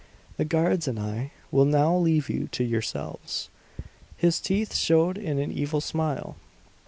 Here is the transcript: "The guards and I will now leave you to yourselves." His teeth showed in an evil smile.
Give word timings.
"The 0.37 0.45
guards 0.45 0.87
and 0.87 0.99
I 0.99 1.31
will 1.51 1.63
now 1.63 1.95
leave 1.95 2.27
you 2.27 2.47
to 2.53 2.63
yourselves." 2.63 3.49
His 4.17 4.39
teeth 4.39 4.73
showed 4.73 5.15
in 5.15 5.37
an 5.37 5.51
evil 5.51 5.79
smile. 5.79 6.37